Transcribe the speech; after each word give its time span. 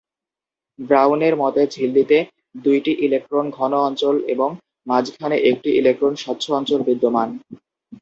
ব্রাউনের 0.79 1.33
মতে, 1.37 1.61
ঝিল্লিতে 1.67 2.17
দুইটি 2.65 2.91
ইলেকট্রন 3.05 3.45
ঘন 3.49 3.71
অঞ্চল 3.87 4.15
এবং 4.33 4.49
মাঝখানে 4.87 5.37
একটি 5.49 5.69
ইলেকট্রন 5.79 6.13
স্বচ্ছ 6.23 6.45
অঞ্চল 6.59 6.79
বিদ্যমান। 6.87 7.29